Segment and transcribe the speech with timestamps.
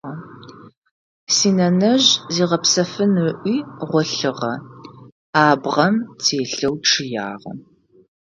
[1.35, 3.55] Синэнэжъ зигъэпсэфын ыӏуи
[3.87, 4.53] гъолъыгъэ,
[5.45, 7.53] абгъэм телъэу чъыягъэ.